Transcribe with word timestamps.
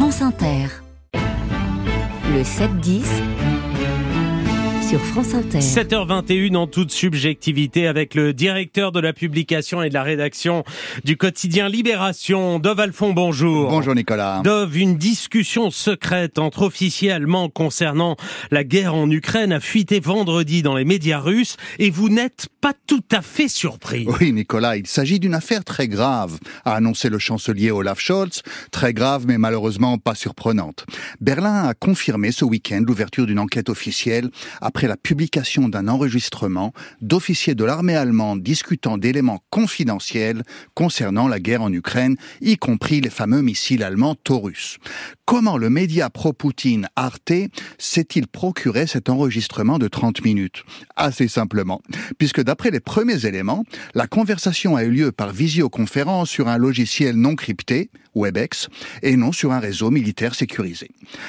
France 0.00 0.22
Inter. 0.22 0.68
Le 1.12 2.42
7-10 2.44 3.02
sur 4.88 5.04
France 5.04 5.34
Inter. 5.34 5.58
7h21 5.58 6.56
en 6.56 6.66
toute 6.66 6.90
subjectivité 6.92 7.86
avec 7.86 8.14
le 8.14 8.32
directeur 8.32 8.90
de 8.90 9.00
la 9.00 9.12
publication 9.12 9.82
et 9.82 9.90
de 9.90 9.94
la 9.94 10.02
rédaction 10.02 10.64
du 11.04 11.18
quotidien 11.18 11.68
Libération, 11.68 12.58
Dove 12.58 12.80
Alphon, 12.80 13.12
bonjour. 13.12 13.68
Bonjour 13.68 13.94
Nicolas. 13.94 14.40
Dove, 14.42 14.78
une 14.78 14.96
discussion 14.96 15.70
secrète 15.70 16.38
entre 16.38 16.62
officiers 16.62 17.12
allemands 17.12 17.50
concernant 17.50 18.16
la 18.50 18.64
guerre 18.64 18.94
en 18.94 19.10
Ukraine 19.10 19.52
a 19.52 19.60
fuité 19.60 20.00
vendredi 20.00 20.62
dans 20.62 20.74
les 20.74 20.86
médias 20.86 21.18
russes 21.18 21.58
et 21.78 21.90
vous 21.90 22.08
n'êtes 22.08 22.46
pas 22.62 22.72
tout 22.86 23.04
à 23.12 23.20
fait 23.20 23.48
surpris. 23.48 24.06
Oui 24.20 24.32
Nicolas, 24.32 24.78
il 24.78 24.86
s'agit 24.86 25.20
d'une 25.20 25.34
affaire 25.34 25.64
très 25.64 25.88
grave, 25.88 26.38
a 26.64 26.74
annoncé 26.74 27.10
le 27.10 27.18
chancelier 27.18 27.70
Olaf 27.70 28.00
Scholz. 28.00 28.42
Très 28.70 28.94
grave 28.94 29.26
mais 29.26 29.36
malheureusement 29.36 29.98
pas 29.98 30.14
surprenante. 30.14 30.86
Berlin 31.20 31.64
a 31.64 31.74
confirmé 31.74 32.32
ce 32.32 32.46
week-end 32.46 32.82
l'ouverture 32.86 33.26
d'une 33.26 33.38
enquête 33.38 33.68
officielle 33.68 34.30
après 34.62 34.77
après 34.78 34.86
la 34.86 34.96
publication 34.96 35.68
d'un 35.68 35.88
enregistrement 35.88 36.72
d'officiers 37.00 37.56
de 37.56 37.64
l'armée 37.64 37.96
allemande 37.96 38.44
discutant 38.44 38.96
d'éléments 38.96 39.42
confidentiels 39.50 40.44
concernant 40.74 41.26
la 41.26 41.40
guerre 41.40 41.62
en 41.62 41.72
Ukraine, 41.72 42.16
y 42.40 42.56
compris 42.58 43.00
les 43.00 43.10
fameux 43.10 43.42
missiles 43.42 43.82
allemands 43.82 44.14
Taurus. 44.14 44.78
Comment 45.24 45.58
le 45.58 45.68
média 45.68 46.10
pro-Poutine 46.10 46.88
Arte 46.94 47.32
s'est-il 47.76 48.28
procuré 48.28 48.86
cet 48.86 49.08
enregistrement 49.10 49.80
de 49.80 49.88
30 49.88 50.24
minutes? 50.24 50.62
Assez 50.94 51.26
simplement, 51.26 51.82
puisque 52.16 52.44
d'après 52.44 52.70
les 52.70 52.78
premiers 52.78 53.26
éléments, 53.26 53.64
la 53.94 54.06
conversation 54.06 54.76
a 54.76 54.84
eu 54.84 54.90
lieu 54.90 55.10
par 55.10 55.32
visioconférence 55.32 56.30
sur 56.30 56.46
un 56.46 56.56
logiciel 56.56 57.16
non 57.16 57.34
crypté, 57.34 57.90
WebEx, 58.14 58.68
et 59.02 59.16
non 59.16 59.32
sur 59.32 59.52
un 59.52 59.58
réseau 59.58 59.90
militaire 59.90 60.34
sécurisé. 60.34 60.88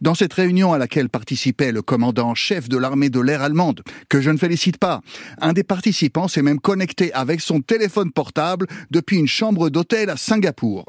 Dans 0.00 0.14
cette 0.14 0.32
réunion 0.32 0.72
à 0.72 0.78
laquelle 0.78 1.08
participait 1.08 1.72
le 1.72 1.82
commandant 1.82 2.34
chef 2.34 2.68
de 2.68 2.76
l'armée 2.76 3.10
de 3.10 3.20
l'air 3.20 3.29
allemande, 3.34 3.82
que 4.08 4.20
je 4.20 4.30
ne 4.30 4.36
félicite 4.36 4.78
pas, 4.78 5.00
un 5.40 5.52
des 5.52 5.64
participants 5.64 6.28
s'est 6.28 6.42
même 6.42 6.60
connecté 6.60 7.12
avec 7.12 7.40
son 7.40 7.60
téléphone 7.60 8.12
portable 8.12 8.66
depuis 8.90 9.16
une 9.16 9.26
chambre 9.26 9.70
d'hôtel 9.70 10.10
à 10.10 10.16
Singapour. 10.16 10.86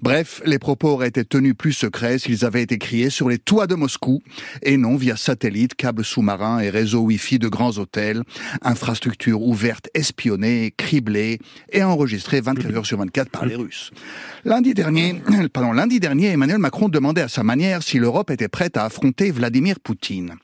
Bref, 0.00 0.42
les 0.44 0.58
propos 0.58 0.90
auraient 0.90 1.08
été 1.08 1.24
tenus 1.24 1.54
plus 1.56 1.72
secrets 1.72 2.18
s'ils 2.18 2.44
avaient 2.44 2.62
été 2.62 2.78
criés 2.78 3.10
sur 3.10 3.28
les 3.28 3.38
toits 3.38 3.66
de 3.66 3.74
Moscou 3.74 4.22
et 4.62 4.76
non 4.76 4.96
via 4.96 5.16
satellite, 5.16 5.74
câbles 5.74 6.04
sous-marins 6.04 6.60
et 6.60 6.70
réseau 6.70 7.00
Wi-Fi 7.00 7.38
de 7.38 7.48
grands 7.48 7.78
hôtels, 7.78 8.22
infrastructures 8.62 9.42
ouvertes 9.42 9.88
espionnées, 9.94 10.72
criblées 10.76 11.38
et 11.72 11.82
enregistrées 11.82 12.40
24 12.40 12.76
heures 12.76 12.86
sur 12.86 12.98
24 12.98 13.30
par 13.30 13.46
les 13.46 13.56
Russes. 13.56 13.90
Lundi 14.44 14.74
dernier, 14.74 15.20
lundi 15.74 16.00
dernier, 16.00 16.28
Emmanuel 16.28 16.58
Macron 16.58 16.88
demandait 16.88 17.22
à 17.22 17.28
sa 17.28 17.42
manière 17.42 17.82
si 17.82 17.98
l'Europe 17.98 18.30
était 18.30 18.48
prête 18.48 18.76
à 18.76 18.84
affronter 18.84 19.30
Vladimir 19.30 19.80
Poutine. 19.80 20.36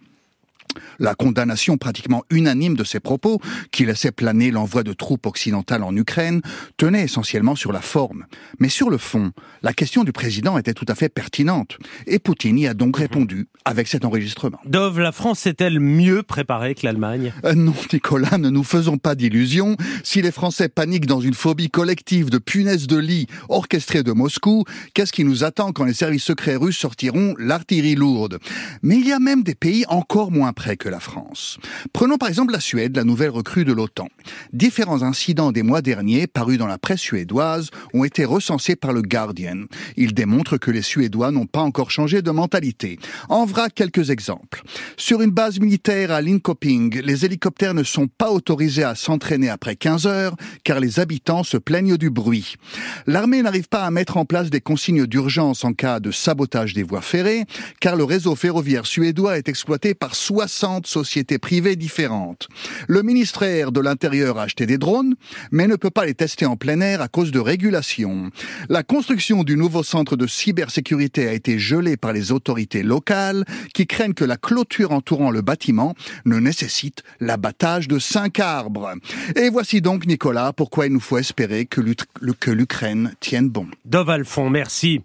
La 0.99 1.15
condamnation 1.15 1.77
pratiquement 1.77 2.23
unanime 2.31 2.77
de 2.77 2.85
ces 2.85 3.01
propos, 3.01 3.41
qui 3.71 3.85
laissaient 3.85 4.13
planer 4.13 4.51
l'envoi 4.51 4.83
de 4.83 4.93
troupes 4.93 5.27
occidentales 5.27 5.83
en 5.83 5.95
Ukraine, 5.97 6.41
tenait 6.77 7.05
essentiellement 7.05 7.57
sur 7.57 7.73
la 7.73 7.81
forme. 7.81 8.27
Mais 8.59 8.69
sur 8.69 8.91
le 8.91 8.99
fond, 8.99 9.33
la 9.63 9.73
question 9.73 10.05
du 10.05 10.13
président 10.13 10.59
était 10.59 10.75
tout 10.75 10.87
à 10.89 10.95
fait 10.95 11.09
pertinente. 11.09 11.79
Et 12.07 12.19
Poutine 12.19 12.59
y 12.59 12.67
a 12.67 12.75
donc 12.75 12.97
répondu 12.97 13.49
avec 13.65 13.89
cet 13.89 14.05
enregistrement. 14.05 14.61
Dove, 14.67 15.01
la 15.01 15.13
France 15.13 15.47
est-elle 15.47 15.81
mieux 15.81 16.23
préparée 16.23 16.75
que 16.75 16.87
l'Allemagne? 16.87 17.33
Euh, 17.45 17.55
Non, 17.55 17.75
Nicolas, 17.93 18.37
ne 18.39 18.51
nous 18.51 18.65
faisons 18.65 18.99
pas 18.99 19.15
d'illusions. 19.15 19.77
Si 20.03 20.21
les 20.21 20.33
Français 20.33 20.69
paniquent 20.69 21.07
dans 21.07 21.21
une 21.21 21.35
phobie 21.35 21.71
collective 21.71 22.29
de 22.29 22.39
punaises 22.39 22.87
de 22.87 22.99
lit 22.99 23.27
orchestrée 23.49 24.03
de 24.03 24.13
Moscou, 24.13 24.65
qu'est-ce 24.93 25.13
qui 25.13 25.25
nous 25.25 25.45
attend 25.45 25.73
quand 25.73 25.85
les 25.85 25.95
services 25.95 26.25
secrets 26.25 26.57
russes 26.57 26.77
sortiront 26.77 27.35
l'artillerie 27.39 27.95
lourde? 27.95 28.39
Mais 28.83 28.97
il 28.97 29.07
y 29.07 29.13
a 29.13 29.19
même 29.19 29.43
des 29.43 29.55
pays 29.55 29.85
encore 29.89 30.31
moins 30.31 30.53
que 30.73 30.89
la 30.89 31.01
France. 31.01 31.59
Prenons 31.93 32.17
par 32.17 32.29
exemple 32.29 32.53
la 32.53 32.61
Suède, 32.61 32.97
la 32.97 33.05
nouvelle 33.05 33.31
recrue 33.31 33.65
de 33.65 33.73
l'OTAN. 33.73 34.09
Différents 34.53 35.03
incidents 35.03 35.53
des 35.53 35.63
mois 35.63 35.83
derniers, 35.83 36.27
parus 36.27 36.59
dans 36.59 36.67
la 36.67 36.79
presse 36.79 37.01
suédoise, 37.01 37.71
ont 37.93 38.05
été 38.05 38.25
recensés 38.25 38.75
par 38.75 38.93
le 38.93 39.03
Guardian. 39.03 39.65
Ils 39.97 40.15
démontrent 40.15 40.57
que 40.57 40.71
les 40.71 40.83
Suédois 40.83 41.31
n'ont 41.31 41.47
pas 41.47 41.61
encore 41.61 41.91
changé 41.91 42.23
de 42.23 42.31
mentalité. 42.31 42.99
En 43.29 43.45
vrac, 43.45 43.75
quelques 43.75 44.09
exemples. 44.11 44.63
Sur 44.97 45.21
une 45.21 45.31
base 45.31 45.61
militaire 45.61 46.11
à 46.11 46.23
Linköping, 46.23 47.03
les 47.03 47.25
hélicoptères 47.27 47.75
ne 47.75 47.83
sont 47.83 48.07
pas 48.07 48.31
autorisés 48.31 48.85
à 48.85 48.95
s'entraîner 48.95 49.51
après 49.51 49.77
15 49.77 50.07
heures, 50.07 50.35
car 50.65 50.81
les 50.81 50.99
habitants 50.99 51.45
se 51.45 51.59
plaignent 51.59 51.99
du 51.99 52.09
bruit. 52.09 52.57
L'armée 53.07 53.43
n'arrive 53.43 53.69
pas 53.69 53.85
à 53.85 53.91
mettre 53.91 54.17
en 54.17 54.25
place 54.25 54.49
des 54.49 54.63
consignes 54.63 55.07
d'urgence 55.07 55.65
en 55.65 55.75
cas 55.75 56.01
de 56.01 56.11
sabotage 56.11 56.73
des 56.73 56.83
voies 56.83 57.03
ferrées, 57.03 57.45
car 57.81 57.97
le 57.97 58.05
réseau 58.05 58.35
ferroviaire 58.35 58.87
suédois 58.87 59.37
est 59.37 59.49
exploité 59.49 59.95
par 59.95 60.15
60 60.15 60.54
sociétés 60.87 61.39
privées 61.39 61.77
différentes. 61.77 62.49
Le 62.89 63.03
ministère 63.03 63.73
de 63.73 63.81
l'Intérieur 63.81 64.39
a 64.39 64.45
acheté 64.45 64.67
des 64.67 64.79
drones, 64.79 65.15
mais 65.51 65.67
ne 65.67 65.77
peut 65.77 65.91
pas 65.91 66.07
les 66.07 66.15
tester 66.15 66.47
en 66.47 66.57
plein 66.57 66.81
air 66.81 67.01
à 67.01 67.09
cause 67.09 67.31
de 67.31 67.41
régulations. 67.41 68.31
La 68.69 68.83
construction 68.83 69.45
du 69.45 69.57
nouveau 69.57 69.83
centre 69.83 70.17
de 70.17 70.27
cybersécurité 70.27 71.29
a 71.29 71.33
été 71.33 71.59
gelée 71.59 71.97
par 71.97 72.13
les 72.13 72.33
autorités 72.33 72.83
locales 72.83 73.45
qui 73.73 73.87
craignent 73.87 74.15
que 74.15 74.25
la 74.25 74.37
clôture 74.37 74.93
entourant 74.93 75.31
le 75.31 75.43
bâtiment 75.43 75.95
ne 76.25 76.39
nécessite 76.39 77.03
l'abattage 77.21 77.89
de 77.89 77.99
cinq 77.99 78.41
arbres. 78.41 78.95
Et 79.37 79.49
voici 79.51 79.81
donc, 79.81 80.07
Nicolas, 80.07 80.53
pourquoi 80.53 80.87
il 80.87 80.93
nous 80.93 81.01
faut 81.01 81.19
espérer 81.19 81.67
que 81.67 81.81
l'Ukraine 82.51 83.15
tienne 83.21 83.49
bon. 83.49 83.67
Dove 83.85 84.11
Alphon, 84.11 84.51
merci. 84.51 85.01